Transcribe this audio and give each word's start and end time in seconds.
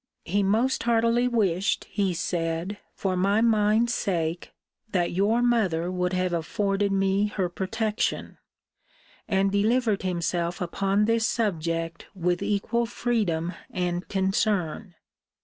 He 0.25 0.41
most 0.41 0.81
heartily 0.81 1.27
wished, 1.27 1.83
he 1.83 2.15
said, 2.15 2.79
for 2.95 3.15
my 3.15 3.39
mind's 3.39 3.93
sake, 3.93 4.51
that 4.93 5.11
your 5.11 5.43
mother 5.43 5.91
would 5.91 6.13
have 6.13 6.33
afforded 6.33 6.91
me 6.91 7.27
her 7.27 7.49
protection; 7.49 8.39
and 9.27 9.51
delivered 9.51 10.01
himself 10.01 10.59
upon 10.59 11.05
this 11.05 11.27
subject 11.27 12.07
with 12.15 12.41
equal 12.41 12.87
freedom 12.87 13.53
and 13.69 14.07
concern. 14.09 14.95